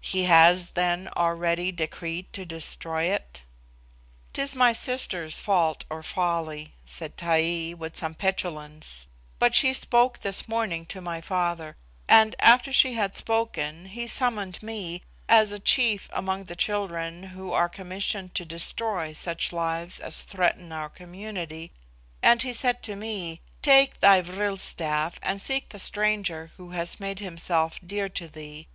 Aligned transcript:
"He 0.00 0.24
has, 0.24 0.70
then, 0.70 1.10
already 1.18 1.70
decreed 1.70 2.32
to 2.32 2.46
destroy 2.46 3.02
it?" 3.12 3.44
"'Tis 4.32 4.56
my 4.56 4.72
sister's 4.72 5.38
fault 5.38 5.84
or 5.90 6.02
folly," 6.02 6.72
said 6.86 7.18
Taee, 7.18 7.74
with 7.74 7.94
some 7.94 8.14
petulance. 8.14 9.06
"But 9.38 9.54
she 9.54 9.74
spoke 9.74 10.20
this 10.20 10.48
morning 10.48 10.86
to 10.86 11.02
my 11.02 11.20
father; 11.20 11.76
and, 12.08 12.34
after 12.38 12.72
she 12.72 12.94
had 12.94 13.18
spoken, 13.18 13.84
he 13.88 14.06
summoned 14.06 14.62
me, 14.62 15.02
as 15.28 15.52
a 15.52 15.58
chief 15.60 16.08
among 16.10 16.44
the 16.44 16.56
children 16.56 17.22
who 17.36 17.52
are 17.52 17.68
commissioned 17.68 18.34
to 18.36 18.46
destroy 18.46 19.12
such 19.12 19.52
lives 19.52 20.00
as 20.00 20.22
threaten 20.22 20.70
the 20.70 20.90
community, 20.94 21.70
and 22.22 22.40
he 22.44 22.54
said 22.54 22.82
to 22.84 22.96
me, 22.96 23.42
'Take 23.60 24.00
thy 24.00 24.22
vril 24.22 24.56
staff, 24.56 25.18
and 25.22 25.38
seek 25.38 25.68
the 25.68 25.78
stranger 25.78 26.50
who 26.56 26.70
has 26.70 26.98
made 26.98 27.18
himself 27.18 27.78
dear 27.84 28.08
to 28.08 28.26
thee. 28.26 28.68